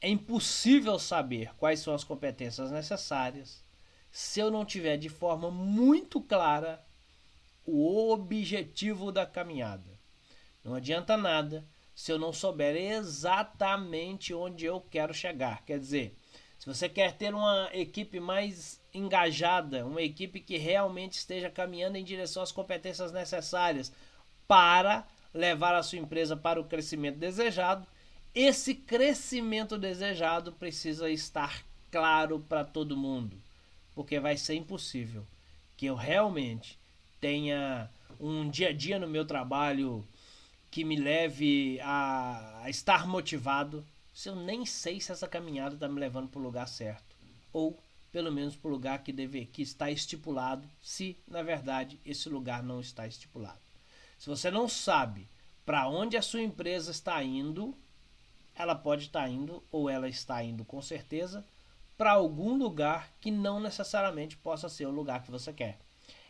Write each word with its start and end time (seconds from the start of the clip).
é 0.00 0.08
impossível 0.08 0.98
saber 0.98 1.54
quais 1.56 1.80
são 1.80 1.94
as 1.94 2.04
competências 2.04 2.70
necessárias 2.70 3.64
se 4.10 4.40
eu 4.40 4.50
não 4.50 4.64
tiver 4.64 4.96
de 4.96 5.08
forma 5.08 5.50
muito 5.50 6.20
clara 6.20 6.82
o 7.64 8.12
objetivo 8.12 9.10
da 9.10 9.26
caminhada. 9.26 9.98
Não 10.64 10.74
adianta 10.74 11.16
nada 11.16 11.66
se 11.94 12.12
eu 12.12 12.18
não 12.18 12.32
souber 12.32 12.76
exatamente 12.76 14.32
onde 14.32 14.64
eu 14.64 14.80
quero 14.80 15.12
chegar. 15.12 15.64
Quer 15.64 15.78
dizer, 15.78 16.16
se 16.58 16.66
você 16.66 16.88
quer 16.88 17.12
ter 17.12 17.34
uma 17.34 17.68
equipe 17.72 18.20
mais 18.20 18.80
engajada, 18.92 19.84
uma 19.86 20.02
equipe 20.02 20.40
que 20.40 20.56
realmente 20.56 21.14
esteja 21.14 21.50
caminhando 21.50 21.96
em 21.96 22.04
direção 22.04 22.42
às 22.42 22.52
competências 22.52 23.12
necessárias 23.12 23.92
para 24.48 25.06
levar 25.32 25.74
a 25.74 25.82
sua 25.82 25.98
empresa 25.98 26.36
para 26.36 26.60
o 26.60 26.64
crescimento 26.64 27.18
desejado, 27.18 27.86
esse 28.38 28.74
crescimento 28.74 29.78
desejado 29.78 30.52
precisa 30.52 31.08
estar 31.08 31.64
claro 31.90 32.38
para 32.38 32.66
todo 32.66 32.94
mundo, 32.94 33.34
porque 33.94 34.20
vai 34.20 34.36
ser 34.36 34.56
impossível 34.56 35.24
que 35.74 35.86
eu 35.86 35.94
realmente 35.94 36.78
tenha 37.18 37.88
um 38.20 38.50
dia 38.50 38.68
a 38.68 38.72
dia 38.74 38.98
no 38.98 39.08
meu 39.08 39.24
trabalho 39.24 40.06
que 40.70 40.84
me 40.84 40.96
leve 40.96 41.80
a 41.82 42.66
estar 42.68 43.06
motivado 43.06 43.82
se 44.12 44.28
eu 44.28 44.36
nem 44.36 44.66
sei 44.66 45.00
se 45.00 45.12
essa 45.12 45.26
caminhada 45.26 45.74
está 45.74 45.88
me 45.88 45.98
levando 45.98 46.28
para 46.28 46.38
o 46.38 46.44
lugar 46.44 46.68
certo 46.68 47.16
ou 47.54 47.78
pelo 48.12 48.30
menos 48.30 48.54
para 48.54 48.68
o 48.68 48.72
lugar 48.72 49.02
que 49.02 49.14
deve 49.14 49.46
que 49.46 49.62
está 49.62 49.90
estipulado, 49.90 50.68
se 50.82 51.16
na 51.26 51.42
verdade 51.42 51.98
esse 52.04 52.28
lugar 52.28 52.62
não 52.62 52.80
está 52.80 53.06
estipulado. 53.06 53.60
Se 54.18 54.28
você 54.28 54.50
não 54.50 54.68
sabe 54.68 55.26
para 55.64 55.88
onde 55.88 56.18
a 56.18 56.22
sua 56.22 56.42
empresa 56.42 56.90
está 56.90 57.22
indo, 57.22 57.74
ela 58.56 58.74
pode 58.74 59.04
estar 59.04 59.28
indo 59.28 59.62
ou 59.70 59.90
ela 59.90 60.08
está 60.08 60.42
indo 60.42 60.64
com 60.64 60.80
certeza 60.80 61.44
para 61.96 62.12
algum 62.12 62.56
lugar 62.56 63.12
que 63.20 63.30
não 63.30 63.60
necessariamente 63.60 64.36
possa 64.36 64.68
ser 64.68 64.86
o 64.86 64.90
lugar 64.90 65.22
que 65.22 65.30
você 65.30 65.52
quer. 65.52 65.78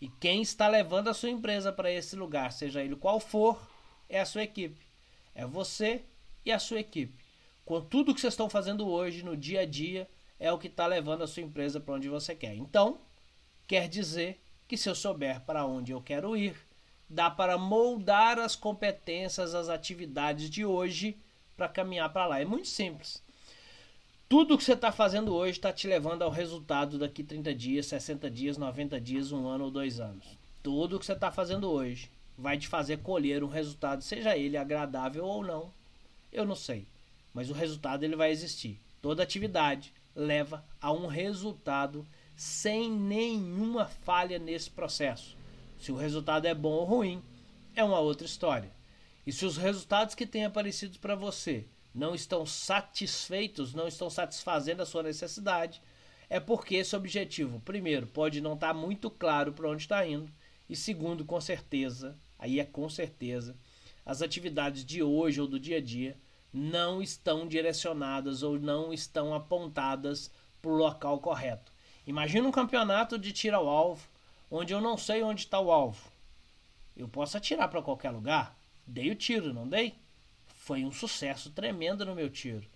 E 0.00 0.08
quem 0.08 0.40
está 0.40 0.68
levando 0.68 1.08
a 1.08 1.14
sua 1.14 1.30
empresa 1.30 1.72
para 1.72 1.90
esse 1.90 2.16
lugar, 2.16 2.52
seja 2.52 2.82
ele 2.82 2.96
qual 2.96 3.20
for, 3.20 3.60
é 4.08 4.20
a 4.20 4.24
sua 4.24 4.42
equipe. 4.42 4.80
É 5.34 5.44
você 5.44 6.02
e 6.44 6.50
a 6.50 6.58
sua 6.58 6.80
equipe. 6.80 7.22
Com 7.64 7.80
tudo 7.82 8.14
que 8.14 8.20
vocês 8.20 8.32
estão 8.32 8.48
fazendo 8.48 8.88
hoje, 8.88 9.22
no 9.22 9.36
dia 9.36 9.60
a 9.60 9.66
dia, 9.66 10.08
é 10.38 10.50
o 10.50 10.58
que 10.58 10.68
está 10.68 10.86
levando 10.86 11.22
a 11.22 11.26
sua 11.26 11.42
empresa 11.42 11.78
para 11.78 11.94
onde 11.94 12.08
você 12.08 12.34
quer. 12.34 12.54
Então, 12.54 12.98
quer 13.66 13.88
dizer 13.88 14.42
que 14.66 14.76
se 14.76 14.88
eu 14.88 14.94
souber 14.94 15.40
para 15.42 15.66
onde 15.66 15.92
eu 15.92 16.00
quero 16.00 16.34
ir, 16.34 16.56
dá 17.08 17.30
para 17.30 17.58
moldar 17.58 18.38
as 18.38 18.56
competências, 18.56 19.54
as 19.54 19.68
atividades 19.68 20.48
de 20.48 20.64
hoje 20.64 21.18
para 21.60 21.68
caminhar 21.68 22.10
para 22.10 22.26
lá. 22.26 22.40
É 22.40 22.44
muito 22.46 22.68
simples. 22.68 23.22
Tudo 24.26 24.56
que 24.56 24.64
você 24.64 24.72
está 24.72 24.90
fazendo 24.90 25.34
hoje 25.34 25.58
está 25.58 25.70
te 25.70 25.86
levando 25.86 26.22
ao 26.22 26.30
resultado 26.30 26.98
daqui 26.98 27.22
30 27.22 27.54
dias, 27.54 27.84
60 27.84 28.30
dias, 28.30 28.56
90 28.56 28.98
dias, 28.98 29.30
um 29.30 29.46
ano 29.46 29.64
ou 29.64 29.70
dois 29.70 30.00
anos. 30.00 30.24
Tudo 30.62 30.98
que 30.98 31.04
você 31.04 31.12
está 31.12 31.30
fazendo 31.30 31.70
hoje 31.70 32.10
vai 32.38 32.56
te 32.56 32.66
fazer 32.66 33.00
colher 33.00 33.44
um 33.44 33.48
resultado, 33.48 34.02
seja 34.02 34.38
ele 34.38 34.56
agradável 34.56 35.22
ou 35.26 35.44
não. 35.44 35.70
Eu 36.32 36.46
não 36.46 36.54
sei, 36.54 36.86
mas 37.34 37.50
o 37.50 37.54
resultado 37.54 38.04
ele 38.04 38.16
vai 38.16 38.30
existir. 38.30 38.80
Toda 39.02 39.22
atividade 39.22 39.92
leva 40.16 40.64
a 40.80 40.90
um 40.90 41.06
resultado 41.06 42.06
sem 42.36 42.90
nenhuma 42.90 43.84
falha 43.84 44.38
nesse 44.38 44.70
processo. 44.70 45.36
Se 45.78 45.92
o 45.92 45.96
resultado 45.96 46.46
é 46.46 46.54
bom 46.54 46.72
ou 46.72 46.84
ruim, 46.84 47.22
é 47.76 47.84
uma 47.84 47.98
outra 47.98 48.24
história. 48.24 48.79
E 49.30 49.32
se 49.32 49.46
os 49.46 49.56
resultados 49.56 50.16
que 50.16 50.26
têm 50.26 50.44
aparecido 50.44 50.98
para 50.98 51.14
você 51.14 51.64
não 51.94 52.16
estão 52.16 52.44
satisfeitos, 52.44 53.72
não 53.72 53.86
estão 53.86 54.10
satisfazendo 54.10 54.82
a 54.82 54.84
sua 54.84 55.04
necessidade, 55.04 55.80
é 56.28 56.40
porque 56.40 56.74
esse 56.74 56.96
objetivo, 56.96 57.60
primeiro, 57.60 58.08
pode 58.08 58.40
não 58.40 58.54
estar 58.54 58.74
tá 58.74 58.74
muito 58.74 59.08
claro 59.08 59.52
para 59.52 59.70
onde 59.70 59.82
está 59.82 60.04
indo, 60.04 60.28
e 60.68 60.74
segundo, 60.74 61.24
com 61.24 61.40
certeza, 61.40 62.18
aí 62.40 62.58
é 62.58 62.64
com 62.64 62.88
certeza, 62.88 63.54
as 64.04 64.20
atividades 64.20 64.84
de 64.84 65.00
hoje 65.00 65.40
ou 65.40 65.46
do 65.46 65.60
dia 65.60 65.76
a 65.76 65.80
dia 65.80 66.18
não 66.52 67.00
estão 67.00 67.46
direcionadas 67.46 68.42
ou 68.42 68.58
não 68.58 68.92
estão 68.92 69.32
apontadas 69.32 70.28
para 70.60 70.72
o 70.72 70.76
local 70.76 71.20
correto. 71.20 71.70
Imagina 72.04 72.48
um 72.48 72.50
campeonato 72.50 73.16
de 73.16 73.30
tiro 73.30 73.58
ao 73.58 73.68
alvo, 73.68 74.08
onde 74.50 74.72
eu 74.72 74.80
não 74.80 74.98
sei 74.98 75.22
onde 75.22 75.42
está 75.42 75.60
o 75.60 75.70
alvo. 75.70 76.10
Eu 76.96 77.06
posso 77.08 77.36
atirar 77.36 77.68
para 77.68 77.80
qualquer 77.80 78.10
lugar? 78.10 78.58
Dei 78.92 79.08
o 79.08 79.14
tiro, 79.14 79.54
não 79.54 79.68
dei? 79.68 79.94
Foi 80.48 80.84
um 80.84 80.90
sucesso 80.90 81.48
tremendo 81.50 82.04
no 82.04 82.12
meu 82.12 82.28
tiro. 82.28 82.66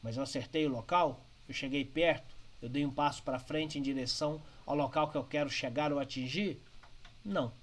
Mas 0.00 0.16
eu 0.16 0.22
acertei 0.22 0.64
o 0.64 0.70
local? 0.70 1.26
Eu 1.48 1.52
cheguei 1.52 1.84
perto? 1.84 2.36
Eu 2.62 2.68
dei 2.68 2.86
um 2.86 2.92
passo 2.92 3.24
para 3.24 3.40
frente 3.40 3.76
em 3.76 3.82
direção 3.82 4.40
ao 4.64 4.76
local 4.76 5.10
que 5.10 5.16
eu 5.16 5.24
quero 5.24 5.50
chegar 5.50 5.92
ou 5.92 5.98
atingir? 5.98 6.62
Não. 7.24 7.52